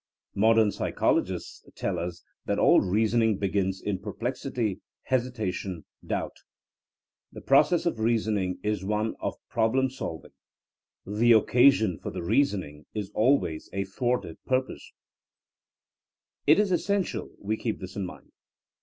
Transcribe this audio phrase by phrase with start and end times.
[0.33, 6.37] Modem psychologists tell us that all reason ing begins in perplexity, hesitation, doubt.
[7.31, 10.31] The process of reasoning is one of problem solving....
[11.05, 14.91] The occasion for the reasoning is always a thwarted purpose.
[16.47, 18.31] ''^ It is essential we keep this in mind.